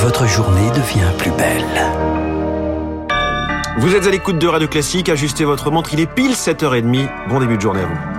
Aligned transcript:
votre 0.00 0.26
journée 0.26 0.70
devient 0.70 1.12
plus 1.18 1.30
belle. 1.32 1.62
Vous 3.78 3.94
êtes 3.94 4.06
à 4.06 4.10
l'écoute 4.10 4.38
de 4.38 4.46
Radio 4.46 4.66
Classique, 4.66 5.10
ajustez 5.10 5.44
votre 5.44 5.70
montre, 5.70 5.90
il 5.92 6.00
est 6.00 6.06
pile 6.06 6.32
7h30. 6.32 7.08
Bon 7.28 7.38
début 7.38 7.56
de 7.56 7.60
journée 7.60 7.82
à 7.82 7.86
vous. 7.86 8.09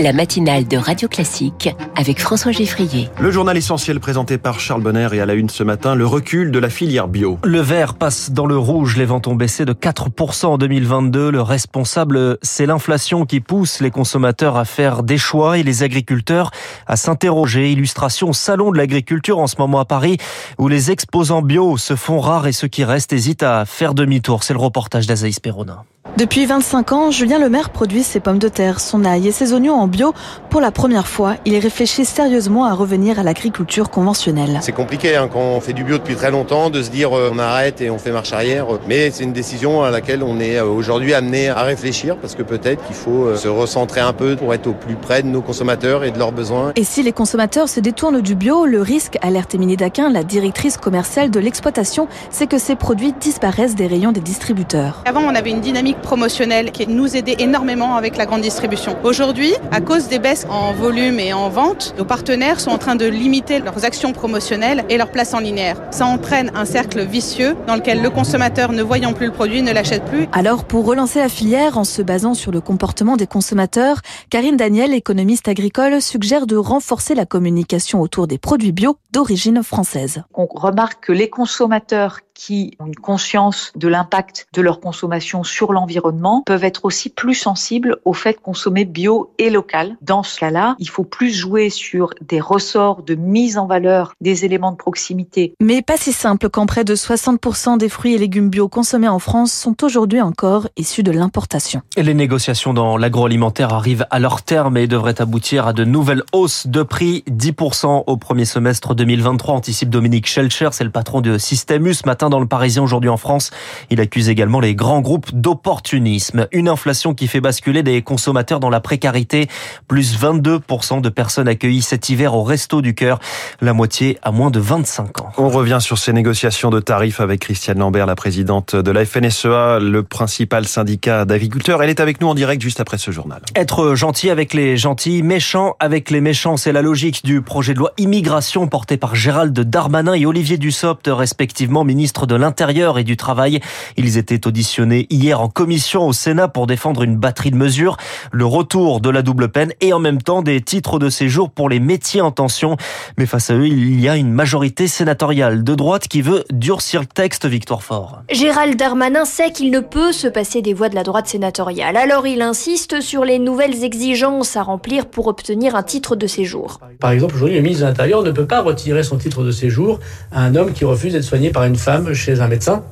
La 0.00 0.12
matinale 0.12 0.66
de 0.66 0.76
Radio 0.76 1.06
Classique 1.06 1.68
avec 1.94 2.20
François 2.20 2.50
Geffrier. 2.50 3.08
Le 3.20 3.30
journal 3.30 3.56
essentiel 3.56 4.00
présenté 4.00 4.38
par 4.38 4.58
Charles 4.58 4.82
Bonner 4.82 5.08
et 5.12 5.20
à 5.20 5.26
la 5.26 5.34
une 5.34 5.48
ce 5.48 5.62
matin, 5.62 5.94
le 5.94 6.04
recul 6.04 6.50
de 6.50 6.58
la 6.58 6.68
filière 6.68 7.06
bio. 7.06 7.38
Le 7.44 7.60
vert 7.60 7.94
passe 7.94 8.32
dans 8.32 8.46
le 8.46 8.58
rouge, 8.58 8.96
les 8.96 9.04
ventes 9.04 9.28
ont 9.28 9.36
baissé 9.36 9.64
de 9.64 9.72
4% 9.72 10.46
en 10.46 10.58
2022. 10.58 11.30
Le 11.30 11.40
responsable, 11.40 12.38
c'est 12.42 12.66
l'inflation 12.66 13.24
qui 13.24 13.40
pousse 13.40 13.80
les 13.80 13.90
consommateurs 13.90 14.56
à 14.56 14.64
faire 14.64 15.04
des 15.04 15.18
choix 15.18 15.58
et 15.58 15.62
les 15.62 15.84
agriculteurs 15.84 16.50
à 16.86 16.96
s'interroger. 16.96 17.70
Illustration 17.70 18.30
au 18.30 18.34
salon 18.34 18.72
de 18.72 18.78
l'agriculture 18.78 19.38
en 19.38 19.46
ce 19.46 19.56
moment 19.58 19.78
à 19.78 19.84
Paris 19.84 20.18
où 20.58 20.66
les 20.66 20.90
exposants 20.90 21.42
bio 21.42 21.76
se 21.76 21.94
font 21.94 22.18
rares 22.18 22.48
et 22.48 22.52
ceux 22.52 22.68
qui 22.68 22.82
restent 22.82 23.12
hésitent 23.12 23.44
à 23.44 23.64
faire 23.64 23.94
demi-tour. 23.94 24.42
C'est 24.42 24.54
le 24.54 24.60
reportage 24.60 25.06
d'Azaïs 25.06 25.38
Perronin. 25.38 25.84
Depuis 26.16 26.46
25 26.46 26.92
ans, 26.92 27.10
Julien 27.10 27.40
Lemaire 27.40 27.70
produit 27.70 28.04
ses 28.04 28.20
pommes 28.20 28.38
de 28.38 28.46
terre, 28.46 28.78
son 28.78 29.04
ail 29.04 29.26
et 29.26 29.32
ses 29.32 29.52
oignons 29.52 29.74
en 29.74 29.88
bio. 29.88 30.14
Pour 30.48 30.60
la 30.60 30.70
première 30.70 31.08
fois, 31.08 31.34
il 31.44 31.58
réfléchit 31.58 32.04
sérieusement 32.04 32.66
à 32.66 32.72
revenir 32.72 33.18
à 33.18 33.24
l'agriculture 33.24 33.90
conventionnelle. 33.90 34.60
C'est 34.62 34.70
compliqué 34.70 35.16
hein, 35.16 35.28
quand 35.32 35.40
on 35.40 35.60
fait 35.60 35.72
du 35.72 35.82
bio 35.82 35.98
depuis 35.98 36.14
très 36.14 36.30
longtemps 36.30 36.70
de 36.70 36.84
se 36.84 36.90
dire 36.90 37.12
euh, 37.18 37.32
on 37.34 37.40
arrête 37.40 37.80
et 37.80 37.90
on 37.90 37.98
fait 37.98 38.12
marche 38.12 38.32
arrière. 38.32 38.66
Mais 38.86 39.10
c'est 39.10 39.24
une 39.24 39.32
décision 39.32 39.82
à 39.82 39.90
laquelle 39.90 40.22
on 40.22 40.38
est 40.38 40.58
euh, 40.58 40.66
aujourd'hui 40.66 41.14
amené 41.14 41.48
à 41.48 41.62
réfléchir 41.62 42.16
parce 42.16 42.36
que 42.36 42.44
peut-être 42.44 42.86
qu'il 42.86 42.94
faut 42.94 43.24
euh, 43.24 43.36
se 43.36 43.48
recentrer 43.48 44.00
un 44.00 44.12
peu 44.12 44.36
pour 44.36 44.54
être 44.54 44.68
au 44.68 44.74
plus 44.74 44.94
près 44.94 45.24
de 45.24 45.26
nos 45.26 45.42
consommateurs 45.42 46.04
et 46.04 46.12
de 46.12 46.18
leurs 46.20 46.30
besoins. 46.30 46.74
Et 46.76 46.84
si 46.84 47.02
les 47.02 47.12
consommateurs 47.12 47.68
se 47.68 47.80
détournent 47.80 48.20
du 48.20 48.36
bio, 48.36 48.66
le 48.66 48.80
risque, 48.80 49.18
alerte 49.20 49.56
Émilie 49.56 49.76
Daquin, 49.76 50.10
la 50.10 50.22
directrice 50.22 50.76
commerciale 50.76 51.32
de 51.32 51.40
l'exploitation, 51.40 52.06
c'est 52.30 52.46
que 52.46 52.58
ces 52.58 52.76
produits 52.76 53.12
disparaissent 53.18 53.74
des 53.74 53.88
rayons 53.88 54.12
des 54.12 54.20
distributeurs. 54.20 55.02
Avant, 55.06 55.22
on 55.22 55.34
avait 55.34 55.50
une 55.50 55.60
dynamique 55.60 55.93
promotionnelle 56.02 56.70
qui 56.70 56.86
nous 56.86 57.16
aidait 57.16 57.36
énormément 57.38 57.96
avec 57.96 58.16
la 58.16 58.26
grande 58.26 58.42
distribution. 58.42 58.96
Aujourd'hui, 59.04 59.52
à 59.70 59.80
cause 59.80 60.08
des 60.08 60.18
baisses 60.18 60.46
en 60.50 60.72
volume 60.72 61.18
et 61.18 61.32
en 61.32 61.48
vente, 61.48 61.94
nos 61.98 62.04
partenaires 62.04 62.60
sont 62.60 62.70
en 62.70 62.78
train 62.78 62.96
de 62.96 63.06
limiter 63.06 63.60
leurs 63.60 63.84
actions 63.84 64.12
promotionnelles 64.12 64.84
et 64.88 64.96
leur 64.96 65.10
place 65.10 65.34
en 65.34 65.40
linéaire. 65.40 65.80
Ça 65.90 66.06
entraîne 66.06 66.50
un 66.54 66.64
cercle 66.64 67.04
vicieux 67.04 67.56
dans 67.66 67.76
lequel 67.76 68.02
le 68.02 68.10
consommateur, 68.10 68.72
ne 68.72 68.82
voyant 68.82 69.12
plus 69.12 69.26
le 69.26 69.32
produit, 69.32 69.62
ne 69.62 69.72
l'achète 69.72 70.04
plus. 70.04 70.26
Alors, 70.32 70.64
pour 70.64 70.84
relancer 70.84 71.18
la 71.18 71.28
filière 71.28 71.78
en 71.78 71.84
se 71.84 72.02
basant 72.02 72.34
sur 72.34 72.52
le 72.52 72.60
comportement 72.60 73.16
des 73.16 73.26
consommateurs, 73.26 74.00
Karine 74.30 74.56
Daniel, 74.56 74.94
économiste 74.94 75.48
agricole, 75.48 76.00
suggère 76.00 76.46
de 76.46 76.56
renforcer 76.56 77.14
la 77.14 77.26
communication 77.26 78.00
autour 78.00 78.26
des 78.26 78.38
produits 78.38 78.72
bio 78.72 78.96
d'origine 79.12 79.62
française. 79.62 80.22
On 80.34 80.46
remarque 80.46 81.06
que 81.06 81.12
les 81.12 81.28
consommateurs 81.28 82.20
qui 82.34 82.76
ont 82.80 82.86
une 82.86 82.96
conscience 82.96 83.72
de 83.76 83.88
l'impact 83.88 84.46
de 84.52 84.60
leur 84.60 84.80
consommation 84.80 85.44
sur 85.44 85.72
l'environnement 85.72 86.42
peuvent 86.44 86.64
être 86.64 86.84
aussi 86.84 87.08
plus 87.08 87.34
sensibles 87.34 87.98
au 88.04 88.12
fait 88.12 88.32
de 88.32 88.40
consommer 88.40 88.84
bio 88.84 89.32
et 89.38 89.50
local. 89.50 89.96
Dans 90.02 90.22
ce 90.22 90.38
cas-là, 90.40 90.74
il 90.78 90.88
faut 90.88 91.04
plus 91.04 91.30
jouer 91.30 91.70
sur 91.70 92.10
des 92.20 92.40
ressorts 92.40 93.02
de 93.02 93.14
mise 93.14 93.56
en 93.56 93.66
valeur 93.66 94.14
des 94.20 94.44
éléments 94.44 94.72
de 94.72 94.76
proximité. 94.76 95.54
Mais 95.60 95.82
pas 95.82 95.96
si 95.96 96.12
simple 96.12 96.48
quand 96.48 96.66
près 96.66 96.84
de 96.84 96.94
60% 96.94 97.78
des 97.78 97.88
fruits 97.88 98.14
et 98.14 98.18
légumes 98.18 98.50
bio 98.50 98.68
consommés 98.68 99.08
en 99.08 99.18
France 99.18 99.52
sont 99.52 99.84
aujourd'hui 99.84 100.20
encore 100.20 100.68
issus 100.76 101.02
de 101.02 101.12
l'importation. 101.12 101.82
Les 101.96 102.14
négociations 102.14 102.74
dans 102.74 102.96
l'agroalimentaire 102.96 103.72
arrivent 103.72 104.06
à 104.10 104.18
leur 104.18 104.42
terme 104.42 104.76
et 104.76 104.86
devraient 104.86 105.20
aboutir 105.20 105.66
à 105.66 105.72
de 105.72 105.84
nouvelles 105.84 106.22
hausses 106.32 106.66
de 106.66 106.82
prix. 106.82 107.24
10% 107.30 108.04
au 108.06 108.16
premier 108.16 108.44
semestre 108.44 108.94
2023, 108.94 109.54
anticipe 109.54 109.90
Dominique 109.90 110.26
Schelcher, 110.26 110.70
c'est 110.72 110.84
le 110.84 110.90
patron 110.90 111.20
de 111.20 111.38
Système 111.38 111.84
ce 111.92 112.06
matin 112.06 112.23
dans 112.28 112.40
le 112.40 112.46
Parisien 112.46 112.82
aujourd'hui 112.82 113.10
en 113.10 113.16
France. 113.16 113.50
Il 113.90 114.00
accuse 114.00 114.28
également 114.28 114.60
les 114.60 114.74
grands 114.74 115.00
groupes 115.00 115.32
d'opportunisme. 115.32 116.46
Une 116.52 116.68
inflation 116.68 117.14
qui 117.14 117.28
fait 117.28 117.40
basculer 117.40 117.82
des 117.82 118.02
consommateurs 118.02 118.60
dans 118.60 118.70
la 118.70 118.80
précarité. 118.80 119.48
Plus 119.88 120.18
22% 120.18 121.00
de 121.00 121.08
personnes 121.08 121.48
accueillies 121.48 121.82
cet 121.82 122.08
hiver 122.08 122.34
au 122.34 122.42
Resto 122.42 122.82
du 122.82 122.94
Cœur. 122.94 123.18
La 123.60 123.72
moitié 123.72 124.18
à 124.22 124.30
moins 124.30 124.50
de 124.50 124.60
25 124.60 125.20
ans. 125.20 125.32
On 125.38 125.48
revient 125.48 125.78
sur 125.80 125.98
ces 125.98 126.12
négociations 126.12 126.70
de 126.70 126.80
tarifs 126.80 127.20
avec 127.20 127.40
Christiane 127.40 127.78
Lambert, 127.78 128.06
la 128.06 128.14
présidente 128.14 128.76
de 128.76 128.90
la 128.90 129.04
FNSEA, 129.04 129.78
le 129.80 130.02
principal 130.02 130.66
syndicat 130.66 131.24
d'agriculteurs. 131.24 131.82
Elle 131.82 131.90
est 131.90 132.00
avec 132.00 132.20
nous 132.20 132.28
en 132.28 132.34
direct 132.34 132.62
juste 132.62 132.80
après 132.80 132.98
ce 132.98 133.10
journal. 133.10 133.42
Être 133.56 133.94
gentil 133.94 134.30
avec 134.30 134.54
les 134.54 134.76
gentils, 134.76 135.22
méchant 135.22 135.76
avec 135.80 136.10
les 136.10 136.20
méchants, 136.20 136.56
c'est 136.56 136.72
la 136.72 136.82
logique 136.82 137.24
du 137.24 137.42
projet 137.42 137.74
de 137.74 137.78
loi 137.78 137.92
immigration 137.98 138.66
porté 138.66 138.96
par 138.96 139.14
Gérald 139.14 139.58
Darmanin 139.58 140.14
et 140.14 140.26
Olivier 140.26 140.58
Dussopt, 140.58 141.08
respectivement 141.08 141.84
ministre 141.84 142.13
de 142.22 142.34
l'Intérieur 142.34 142.98
et 142.98 143.04
du 143.04 143.16
Travail. 143.16 143.60
Ils 143.96 144.16
étaient 144.16 144.46
auditionnés 144.46 145.06
hier 145.10 145.40
en 145.40 145.48
commission 145.48 146.06
au 146.06 146.12
Sénat 146.12 146.48
pour 146.48 146.66
défendre 146.66 147.02
une 147.02 147.16
batterie 147.16 147.50
de 147.50 147.56
mesures, 147.56 147.96
le 148.32 148.46
retour 148.46 149.00
de 149.00 149.10
la 149.10 149.22
double 149.22 149.48
peine 149.48 149.72
et 149.80 149.92
en 149.92 149.98
même 149.98 150.22
temps 150.22 150.42
des 150.42 150.60
titres 150.60 150.98
de 150.98 151.10
séjour 151.10 151.50
pour 151.50 151.68
les 151.68 151.80
métiers 151.80 152.20
en 152.20 152.30
tension. 152.30 152.76
Mais 153.18 153.26
face 153.26 153.50
à 153.50 153.54
eux, 153.54 153.66
il 153.66 154.00
y 154.00 154.08
a 154.08 154.16
une 154.16 154.32
majorité 154.32 154.86
sénatoriale 154.86 155.64
de 155.64 155.74
droite 155.74 156.08
qui 156.08 156.22
veut 156.22 156.44
durcir 156.50 157.00
le 157.00 157.06
texte, 157.06 157.46
Victoire 157.46 157.82
Fort. 157.82 158.22
Gérald 158.30 158.78
Darmanin 158.78 159.24
sait 159.24 159.50
qu'il 159.50 159.70
ne 159.70 159.80
peut 159.80 160.12
se 160.12 160.28
passer 160.28 160.62
des 160.62 160.74
voix 160.74 160.88
de 160.88 160.94
la 160.94 161.02
droite 161.02 161.26
sénatoriale. 161.26 161.96
Alors 161.96 162.26
il 162.26 162.40
insiste 162.40 163.00
sur 163.00 163.24
les 163.24 163.38
nouvelles 163.38 163.84
exigences 163.84 164.56
à 164.56 164.62
remplir 164.62 165.06
pour 165.06 165.26
obtenir 165.26 165.74
un 165.74 165.82
titre 165.82 166.16
de 166.16 166.26
séjour. 166.26 166.80
Par 167.00 167.10
exemple, 167.10 167.34
aujourd'hui, 167.34 167.56
le 167.56 167.62
ministre 167.62 167.84
de 167.84 167.88
l'Intérieur 167.88 168.22
ne 168.22 168.30
peut 168.30 168.46
pas 168.46 168.60
retirer 168.60 169.02
son 169.02 169.16
titre 169.16 169.42
de 169.42 169.50
séjour 169.50 169.98
à 170.32 170.42
un 170.42 170.54
homme 170.54 170.72
qui 170.72 170.84
refuse 170.84 171.12
d'être 171.12 171.24
soigné 171.24 171.50
par 171.50 171.64
une 171.64 171.76
femme 171.76 172.03
chez 172.12 172.40
un 172.40 172.48
médecin. 172.48 172.84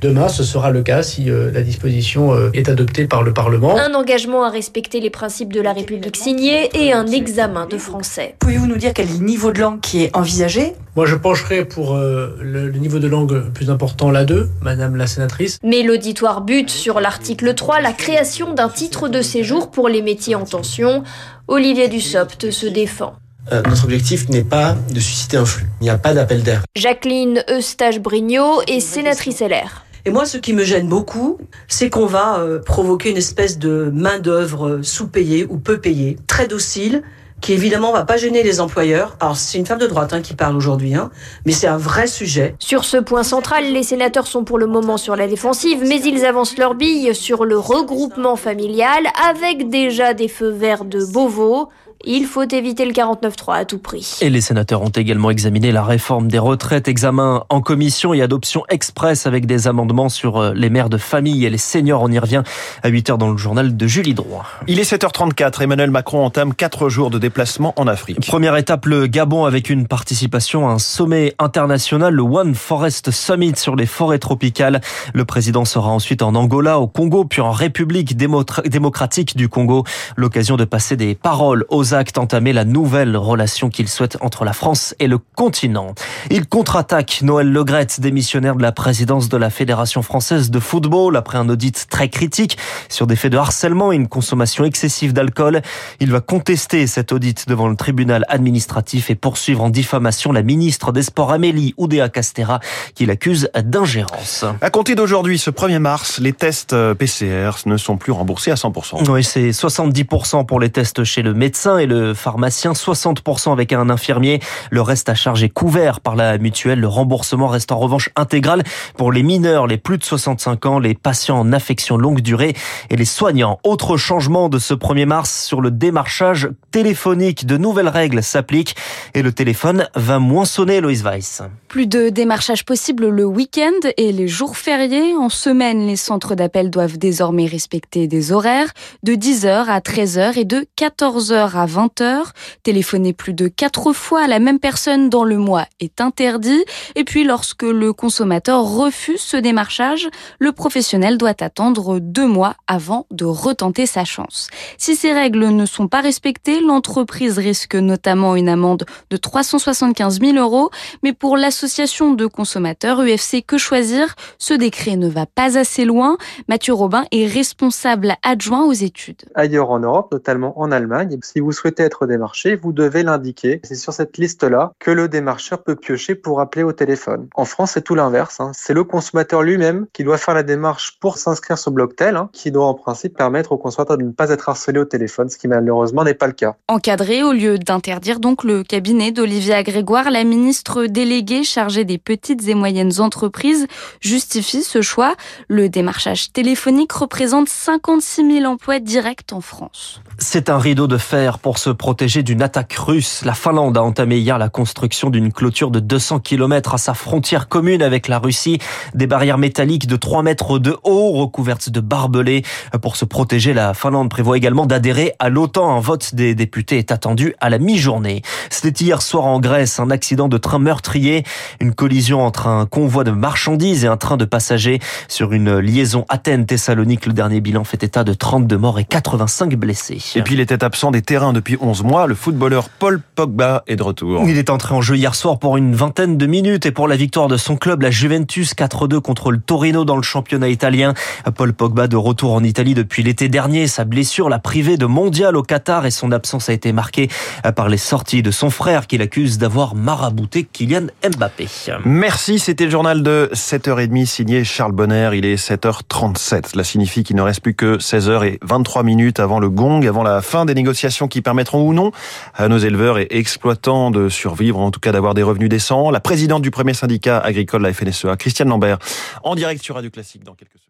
Demain, 0.00 0.28
ce 0.28 0.44
sera 0.44 0.70
le 0.70 0.82
cas 0.82 1.02
si 1.02 1.30
euh, 1.30 1.50
la 1.52 1.62
disposition 1.62 2.32
euh, 2.32 2.50
est 2.54 2.68
adoptée 2.68 3.06
par 3.06 3.22
le 3.22 3.32
Parlement. 3.32 3.76
Un 3.78 3.94
engagement 3.94 4.44
à 4.44 4.50
respecter 4.50 5.00
les 5.00 5.10
principes 5.10 5.52
de 5.52 5.60
la 5.60 5.72
République 5.72 6.16
signé 6.16 6.70
et 6.74 6.92
un 6.92 7.06
examen 7.06 7.66
de 7.66 7.78
français. 7.78 8.36
Pouvez-vous 8.38 8.66
nous 8.66 8.76
dire 8.76 8.92
quel 8.94 9.08
est 9.08 9.18
le 9.18 9.24
niveau 9.24 9.52
de 9.52 9.60
langue 9.60 9.80
qui 9.80 10.04
est 10.04 10.16
envisagé? 10.16 10.74
Moi, 10.96 11.06
je 11.06 11.14
pencherai 11.14 11.64
pour 11.64 11.94
euh, 11.94 12.36
le, 12.40 12.68
le, 12.68 12.78
niveau 12.78 12.98
de 12.98 13.08
langue 13.08 13.50
plus 13.52 13.70
important, 13.70 14.10
la 14.10 14.24
2, 14.24 14.48
Madame 14.62 14.96
la 14.96 15.06
sénatrice. 15.06 15.58
Mais 15.62 15.82
l'auditoire 15.82 16.40
bute 16.40 16.70
sur 16.70 17.00
l'article 17.00 17.54
3, 17.54 17.80
la 17.80 17.92
création 17.92 18.54
d'un 18.54 18.68
titre 18.68 19.08
de 19.08 19.22
séjour 19.22 19.70
pour 19.70 19.88
les 19.88 20.02
métiers 20.02 20.34
en 20.34 20.44
tension. 20.44 21.04
Olivier 21.46 21.88
Dussopt 21.88 22.50
se 22.50 22.66
défend. 22.66 23.14
Euh, 23.52 23.62
notre 23.68 23.84
objectif 23.84 24.28
n'est 24.28 24.44
pas 24.44 24.76
de 24.92 25.00
susciter 25.00 25.36
un 25.36 25.44
flux. 25.44 25.66
Il 25.80 25.84
n'y 25.84 25.90
a 25.90 25.98
pas 25.98 26.14
d'appel 26.14 26.42
d'air. 26.42 26.62
Jacqueline 26.76 27.42
Eustache-Brignot 27.50 28.62
est 28.68 28.80
sénatrice 28.80 29.40
LR. 29.40 29.84
Et 30.06 30.10
moi, 30.10 30.24
ce 30.24 30.38
qui 30.38 30.54
me 30.54 30.64
gêne 30.64 30.88
beaucoup, 30.88 31.38
c'est 31.68 31.90
qu'on 31.90 32.06
va 32.06 32.38
euh, 32.38 32.60
provoquer 32.60 33.10
une 33.10 33.16
espèce 33.16 33.58
de 33.58 33.90
main-d'œuvre 33.92 34.80
sous-payée 34.82 35.46
ou 35.50 35.58
peu 35.58 35.78
payée, 35.78 36.16
très 36.26 36.46
docile, 36.46 37.02
qui 37.40 37.52
évidemment 37.52 37.92
va 37.92 38.04
pas 38.04 38.16
gêner 38.16 38.42
les 38.42 38.60
employeurs. 38.60 39.16
Alors 39.20 39.36
c'est 39.36 39.58
une 39.58 39.66
femme 39.66 39.78
de 39.78 39.86
droite 39.86 40.12
hein, 40.12 40.20
qui 40.20 40.34
parle 40.34 40.56
aujourd'hui, 40.56 40.94
hein, 40.94 41.10
mais 41.46 41.52
c'est 41.52 41.66
un 41.66 41.76
vrai 41.76 42.06
sujet. 42.06 42.54
Sur 42.58 42.84
ce 42.84 42.96
point 42.98 43.22
central, 43.22 43.72
les 43.72 43.82
sénateurs 43.82 44.26
sont 44.26 44.44
pour 44.44 44.58
le 44.58 44.66
moment 44.66 44.96
sur 44.96 45.16
la 45.16 45.26
défensive, 45.26 45.82
mais 45.86 46.00
ils 46.00 46.24
avancent 46.24 46.58
leur 46.58 46.74
bille 46.74 47.14
sur 47.14 47.44
le 47.44 47.58
regroupement 47.58 48.36
familial 48.36 49.04
avec 49.28 49.70
déjà 49.70 50.14
des 50.14 50.28
feux 50.28 50.50
verts 50.50 50.84
de 50.84 51.04
Beauvau. 51.04 51.68
Il 52.06 52.24
faut 52.24 52.48
éviter 52.50 52.86
le 52.86 52.92
49-3 52.92 53.56
à 53.58 53.64
tout 53.66 53.78
prix. 53.78 54.16
Et 54.22 54.30
les 54.30 54.40
sénateurs 54.40 54.80
ont 54.80 54.88
également 54.88 55.30
examiné 55.30 55.70
la 55.70 55.84
réforme 55.84 56.28
des 56.28 56.38
retraites, 56.38 56.88
examen 56.88 57.44
en 57.50 57.60
commission 57.60 58.14
et 58.14 58.22
adoption 58.22 58.64
express 58.70 59.26
avec 59.26 59.44
des 59.44 59.68
amendements 59.68 60.08
sur 60.08 60.54
les 60.54 60.70
mères 60.70 60.88
de 60.88 60.96
famille 60.96 61.44
et 61.44 61.50
les 61.50 61.58
seniors. 61.58 62.00
On 62.00 62.10
y 62.10 62.18
revient 62.18 62.42
à 62.82 62.90
8h 62.90 63.18
dans 63.18 63.30
le 63.30 63.36
journal 63.36 63.76
de 63.76 63.86
Julie 63.86 64.14
Droit. 64.14 64.46
Il 64.66 64.80
est 64.80 64.90
7h34. 64.90 65.62
Emmanuel 65.62 65.90
Macron 65.90 66.24
entame 66.24 66.54
4 66.54 66.88
jours 66.88 67.10
de 67.10 67.18
déplacement 67.18 67.74
en 67.76 67.86
Afrique. 67.86 68.26
Première 68.26 68.56
étape, 68.56 68.86
le 68.86 69.06
Gabon 69.06 69.44
avec 69.44 69.68
une 69.68 69.86
participation 69.86 70.70
à 70.70 70.72
un 70.72 70.78
sommet 70.78 71.34
international, 71.38 72.14
le 72.14 72.22
One 72.22 72.54
Forest 72.54 73.10
Summit 73.10 73.56
sur 73.56 73.76
les 73.76 73.86
forêts 73.86 74.18
tropicales. 74.18 74.80
Le 75.12 75.26
président 75.26 75.66
sera 75.66 75.90
ensuite 75.90 76.22
en 76.22 76.34
Angola, 76.34 76.80
au 76.80 76.86
Congo, 76.86 77.26
puis 77.26 77.42
en 77.42 77.50
République 77.50 78.16
démocratique 78.16 79.36
du 79.36 79.50
Congo. 79.50 79.84
L'occasion 80.16 80.56
de 80.56 80.64
passer 80.64 80.96
des 80.96 81.14
paroles 81.14 81.66
aux 81.68 81.89
actes, 81.94 82.18
entamer 82.18 82.52
la 82.52 82.64
nouvelle 82.64 83.16
relation 83.16 83.68
qu'il 83.68 83.88
souhaite 83.88 84.16
entre 84.20 84.44
la 84.44 84.52
France 84.52 84.94
et 84.98 85.06
le 85.06 85.18
continent. 85.18 85.94
Il 86.30 86.46
contre-attaque 86.46 87.20
Noël 87.22 87.50
Legrette, 87.50 88.00
démissionnaire 88.00 88.56
de 88.56 88.62
la 88.62 88.72
présidence 88.72 89.28
de 89.28 89.36
la 89.36 89.50
Fédération 89.50 90.02
française 90.02 90.50
de 90.50 90.58
football, 90.60 91.16
après 91.16 91.38
un 91.38 91.48
audit 91.48 91.86
très 91.88 92.08
critique 92.08 92.58
sur 92.88 93.06
des 93.06 93.16
faits 93.16 93.32
de 93.32 93.38
harcèlement 93.38 93.92
et 93.92 93.96
une 93.96 94.08
consommation 94.08 94.64
excessive 94.64 95.12
d'alcool. 95.12 95.62
Il 96.00 96.10
va 96.10 96.20
contester 96.20 96.86
cet 96.86 97.12
audit 97.12 97.48
devant 97.48 97.68
le 97.68 97.76
tribunal 97.76 98.24
administratif 98.28 99.10
et 99.10 99.14
poursuivre 99.14 99.62
en 99.62 99.70
diffamation 99.70 100.32
la 100.32 100.42
ministre 100.42 100.92
des 100.92 101.02
Sports 101.02 101.32
Amélie 101.32 101.74
Oudéa 101.76 102.08
Castera, 102.08 102.60
qu'il 102.94 103.10
accuse 103.10 103.50
d'ingérence. 103.54 104.44
À 104.60 104.70
compter 104.70 104.94
d'aujourd'hui, 104.94 105.38
ce 105.38 105.50
1er 105.50 105.78
mars, 105.78 106.18
les 106.18 106.32
tests 106.32 106.74
PCR 106.94 107.50
ne 107.66 107.76
sont 107.76 107.96
plus 107.96 108.12
remboursés 108.12 108.50
à 108.50 108.54
100%. 108.54 109.10
Oui, 109.10 109.24
c'est 109.24 109.50
70% 109.50 110.46
pour 110.46 110.60
les 110.60 110.70
tests 110.70 111.04
chez 111.04 111.22
le 111.22 111.34
médecin 111.34 111.78
et 111.80 111.86
le 111.86 112.14
pharmacien, 112.14 112.72
60% 112.72 113.52
avec 113.52 113.72
un 113.72 113.90
infirmier. 113.90 114.40
Le 114.70 114.82
reste 114.82 115.08
à 115.08 115.14
charge 115.14 115.42
est 115.42 115.48
couvert 115.48 116.00
par 116.00 116.16
la 116.16 116.38
mutuelle. 116.38 116.80
Le 116.80 116.88
remboursement 116.88 117.48
reste 117.48 117.72
en 117.72 117.78
revanche 117.78 118.10
intégral 118.16 118.62
pour 118.96 119.12
les 119.12 119.22
mineurs, 119.22 119.66
les 119.66 119.78
plus 119.78 119.98
de 119.98 120.04
65 120.04 120.66
ans, 120.66 120.78
les 120.78 120.94
patients 120.94 121.38
en 121.38 121.52
affection 121.52 121.96
longue 121.96 122.20
durée 122.20 122.54
et 122.90 122.96
les 122.96 123.04
soignants. 123.04 123.58
Autre 123.64 123.96
changement 123.96 124.48
de 124.48 124.58
ce 124.58 124.74
1er 124.74 125.06
mars 125.06 125.44
sur 125.44 125.60
le 125.60 125.70
démarchage 125.70 126.48
téléphonique. 126.70 127.46
De 127.46 127.56
nouvelles 127.56 127.88
règles 127.88 128.22
s'appliquent 128.22 128.76
et 129.14 129.22
le 129.22 129.32
téléphone 129.32 129.88
va 129.94 130.18
moins 130.18 130.44
sonner, 130.44 130.80
Loïs 130.80 131.02
Weiss. 131.02 131.42
Plus 131.68 131.86
de 131.86 132.08
démarchage 132.08 132.64
possible 132.64 133.08
le 133.08 133.24
week-end 133.24 133.88
et 133.96 134.12
les 134.12 134.28
jours 134.28 134.56
fériés. 134.56 135.14
En 135.16 135.28
semaine, 135.28 135.86
les 135.86 135.96
centres 135.96 136.34
d'appel 136.34 136.70
doivent 136.70 136.98
désormais 136.98 137.46
respecter 137.46 138.06
des 138.06 138.32
horaires 138.32 138.72
de 139.02 139.14
10h 139.14 139.66
à 139.66 139.80
13h 139.80 140.38
et 140.38 140.44
de 140.44 140.66
14h 140.78 141.54
à 141.54 141.66
20h. 141.70 142.32
Téléphoner 142.62 143.12
plus 143.12 143.34
de 143.34 143.48
4 143.48 143.92
fois 143.92 144.22
à 144.22 144.26
la 144.26 144.38
même 144.38 144.58
personne 144.58 145.08
dans 145.08 145.24
le 145.24 145.38
mois 145.38 145.66
est 145.78 146.00
interdit. 146.00 146.64
Et 146.96 147.04
puis, 147.04 147.24
lorsque 147.24 147.62
le 147.62 147.92
consommateur 147.92 148.64
refuse 148.64 149.20
ce 149.20 149.36
démarchage, 149.36 150.08
le 150.38 150.52
professionnel 150.52 151.18
doit 151.18 151.34
attendre 151.40 151.98
deux 152.00 152.26
mois 152.26 152.54
avant 152.66 153.06
de 153.10 153.24
retenter 153.24 153.86
sa 153.86 154.04
chance. 154.04 154.48
Si 154.78 154.96
ces 154.96 155.12
règles 155.12 155.48
ne 155.48 155.66
sont 155.66 155.88
pas 155.88 156.00
respectées, 156.00 156.60
l'entreprise 156.60 157.38
risque 157.38 157.74
notamment 157.74 158.36
une 158.36 158.48
amende 158.48 158.84
de 159.10 159.16
375 159.16 160.20
000 160.20 160.36
euros. 160.36 160.70
Mais 161.02 161.12
pour 161.12 161.36
l'association 161.36 162.12
de 162.12 162.26
consommateurs 162.26 163.00
UFC 163.00 163.44
Que 163.46 163.58
Choisir, 163.58 164.14
ce 164.38 164.54
décret 164.54 164.96
ne 164.96 165.08
va 165.08 165.26
pas 165.26 165.58
assez 165.58 165.84
loin. 165.84 166.16
Mathieu 166.48 166.74
Robin 166.74 167.04
est 167.12 167.26
responsable 167.26 168.16
adjoint 168.22 168.64
aux 168.64 168.72
études. 168.72 169.22
Ailleurs 169.34 169.70
en 169.70 169.80
Europe, 169.80 170.12
notamment 170.12 170.58
en 170.60 170.72
Allemagne, 170.72 171.18
si 171.22 171.40
vous 171.40 171.52
souhaitez 171.60 171.82
être 171.82 172.06
démarché, 172.06 172.56
vous 172.56 172.72
devez 172.72 173.02
l'indiquer. 173.02 173.60
C'est 173.64 173.74
sur 173.74 173.92
cette 173.92 174.16
liste-là 174.16 174.72
que 174.78 174.90
le 174.90 175.08
démarcheur 175.08 175.62
peut 175.62 175.76
piocher 175.76 176.14
pour 176.14 176.40
appeler 176.40 176.62
au 176.62 176.72
téléphone. 176.72 177.28
En 177.34 177.44
France, 177.44 177.72
c'est 177.72 177.82
tout 177.82 177.94
l'inverse. 177.94 178.40
Hein. 178.40 178.52
C'est 178.54 178.72
le 178.72 178.84
consommateur 178.84 179.42
lui-même 179.42 179.86
qui 179.92 180.02
doit 180.04 180.16
faire 180.16 180.34
la 180.34 180.42
démarche 180.42 180.98
pour 181.00 181.18
s'inscrire 181.18 181.58
sur 181.58 181.70
Blocktel, 181.70 182.16
hein, 182.16 182.30
qui 182.32 182.50
doit 182.50 182.64
en 182.64 182.74
principe 182.74 183.16
permettre 183.16 183.52
au 183.52 183.58
consommateur 183.58 183.98
de 183.98 184.04
ne 184.04 184.12
pas 184.12 184.30
être 184.30 184.48
harcelé 184.48 184.80
au 184.80 184.84
téléphone, 184.84 185.28
ce 185.28 185.36
qui 185.36 185.48
malheureusement 185.48 186.02
n'est 186.02 186.14
pas 186.14 186.26
le 186.26 186.32
cas. 186.32 186.56
Encadré 186.68 187.22
au 187.22 187.32
lieu 187.32 187.58
d'interdire 187.58 188.20
donc 188.20 188.44
le 188.44 188.62
cabinet 188.62 189.12
d'Olivier 189.12 189.62
Grégoire, 189.62 190.10
la 190.10 190.24
ministre 190.24 190.86
déléguée 190.86 191.44
chargée 191.44 191.84
des 191.84 191.98
petites 191.98 192.48
et 192.48 192.54
moyennes 192.54 193.00
entreprises 193.00 193.66
justifie 194.00 194.62
ce 194.62 194.80
choix. 194.80 195.14
Le 195.48 195.68
démarchage 195.68 196.32
téléphonique 196.32 196.92
représente 196.92 197.48
56 197.48 198.40
000 198.40 198.50
emplois 198.50 198.80
directs 198.80 199.32
en 199.32 199.40
France. 199.40 200.00
C'est 200.18 200.48
un 200.48 200.58
rideau 200.58 200.86
de 200.86 200.96
fer 200.96 201.38
pour 201.38 201.49
se 201.58 201.70
protéger 201.70 202.22
d'une 202.22 202.42
attaque 202.42 202.74
russe. 202.74 203.22
La 203.24 203.34
Finlande 203.34 203.76
a 203.76 203.82
entamé 203.82 204.18
hier 204.18 204.38
la 204.38 204.48
construction 204.48 205.10
d'une 205.10 205.32
clôture 205.32 205.70
de 205.70 205.80
200 205.80 206.20
km 206.20 206.74
à 206.74 206.78
sa 206.78 206.94
frontière 206.94 207.48
commune 207.48 207.82
avec 207.82 208.08
la 208.08 208.18
Russie. 208.18 208.58
Des 208.94 209.06
barrières 209.06 209.38
métalliques 209.38 209.86
de 209.86 209.96
3 209.96 210.22
mètres 210.22 210.58
de 210.58 210.76
haut 210.84 211.12
recouvertes 211.12 211.70
de 211.70 211.80
barbelés. 211.80 212.42
Pour 212.82 212.96
se 212.96 213.04
protéger, 213.04 213.52
la 213.54 213.74
Finlande 213.74 214.10
prévoit 214.10 214.36
également 214.36 214.66
d'adhérer 214.66 215.14
à 215.18 215.28
l'OTAN. 215.28 215.76
Un 215.76 215.80
vote 215.80 216.14
des 216.14 216.34
députés 216.34 216.78
est 216.78 216.92
attendu 216.92 217.34
à 217.40 217.50
la 217.50 217.58
mi-journée. 217.58 218.22
C'était 218.50 218.84
hier 218.84 219.02
soir 219.02 219.24
en 219.24 219.40
Grèce, 219.40 219.80
un 219.80 219.90
accident 219.90 220.28
de 220.28 220.38
train 220.38 220.58
meurtrier. 220.58 221.24
Une 221.60 221.74
collision 221.74 222.24
entre 222.24 222.46
un 222.46 222.66
convoi 222.66 223.04
de 223.04 223.10
marchandises 223.10 223.84
et 223.84 223.88
un 223.88 223.96
train 223.96 224.16
de 224.16 224.24
passagers 224.24 224.80
sur 225.08 225.32
une 225.32 225.58
liaison 225.58 226.04
Athènes-Thessalonique. 226.08 227.06
Le 227.06 227.12
dernier 227.12 227.40
bilan 227.40 227.64
fait 227.64 227.82
état 227.82 228.04
de 228.04 228.12
32 228.12 228.58
morts 228.58 228.78
et 228.78 228.84
85 228.84 229.54
blessés. 229.56 229.98
Et 230.14 230.22
puis 230.22 230.34
il 230.34 230.40
était 230.40 230.62
absent 230.64 230.90
des 230.90 231.02
terrains 231.02 231.29
depuis 231.32 231.56
11 231.60 231.82
mois. 231.84 232.06
Le 232.06 232.14
footballeur 232.14 232.68
Paul 232.68 233.00
Pogba 233.14 233.62
est 233.66 233.76
de 233.76 233.82
retour. 233.82 234.24
Il 234.26 234.38
est 234.38 234.50
entré 234.50 234.74
en 234.74 234.80
jeu 234.80 234.96
hier 234.96 235.14
soir 235.14 235.38
pour 235.38 235.56
une 235.56 235.74
vingtaine 235.74 236.16
de 236.16 236.26
minutes 236.26 236.66
et 236.66 236.70
pour 236.70 236.88
la 236.88 236.96
victoire 236.96 237.28
de 237.28 237.36
son 237.36 237.56
club, 237.56 237.82
la 237.82 237.90
Juventus 237.90 238.54
4-2 238.54 239.00
contre 239.00 239.30
le 239.30 239.40
Torino 239.40 239.84
dans 239.84 239.96
le 239.96 240.02
championnat 240.02 240.48
italien. 240.48 240.94
Paul 241.34 241.52
Pogba 241.52 241.88
de 241.88 241.96
retour 241.96 242.32
en 242.32 242.42
Italie 242.42 242.74
depuis 242.74 243.02
l'été 243.02 243.28
dernier. 243.28 243.66
Sa 243.66 243.84
blessure 243.84 244.28
l'a 244.28 244.38
privé 244.38 244.76
de 244.76 244.86
mondial 244.86 245.36
au 245.36 245.42
Qatar 245.42 245.86
et 245.86 245.90
son 245.90 246.12
absence 246.12 246.48
a 246.48 246.52
été 246.52 246.72
marquée 246.72 247.08
par 247.56 247.68
les 247.68 247.76
sorties 247.76 248.22
de 248.22 248.30
son 248.30 248.50
frère 248.50 248.86
qu'il 248.86 249.02
accuse 249.02 249.38
d'avoir 249.38 249.74
marabouté 249.74 250.44
Kylian 250.44 250.86
Mbappé. 251.04 251.48
Merci, 251.84 252.38
c'était 252.38 252.64
le 252.64 252.70
journal 252.70 253.02
de 253.02 253.30
7h30 253.32 254.06
signé 254.06 254.44
Charles 254.44 254.72
Bonner. 254.72 255.10
Il 255.14 255.24
est 255.24 255.36
7h37. 255.36 256.48
Cela 256.52 256.64
signifie 256.64 257.02
qu'il 257.02 257.16
ne 257.16 257.22
reste 257.22 257.40
plus 257.40 257.54
que 257.54 257.78
16h 257.78 258.24
et 258.24 258.38
23 258.42 258.82
minutes 258.82 259.20
avant 259.20 259.38
le 259.38 259.48
gong, 259.48 259.86
avant 259.86 260.02
la 260.02 260.22
fin 260.22 260.44
des 260.44 260.54
négociations 260.54 261.08
permettront 261.22 261.62
ou 261.62 261.72
non 261.72 261.92
à 262.34 262.48
nos 262.48 262.58
éleveurs 262.58 262.98
et 262.98 263.06
exploitants 263.10 263.90
de 263.90 264.08
survivre, 264.08 264.58
en 264.58 264.70
tout 264.70 264.80
cas 264.80 264.92
d'avoir 264.92 265.14
des 265.14 265.22
revenus 265.22 265.48
décents. 265.48 265.90
La 265.90 266.00
présidente 266.00 266.42
du 266.42 266.50
premier 266.50 266.74
syndicat 266.74 267.18
agricole, 267.18 267.62
la 267.62 267.72
FNSEA, 267.72 268.16
Christiane 268.16 268.48
Lambert, 268.48 268.78
en 269.22 269.34
direct 269.34 269.62
sur 269.62 269.74
Radio 269.74 269.90
Classique 269.90 270.24
dans 270.24 270.34
quelques 270.34 270.52
secondes. 270.52 270.69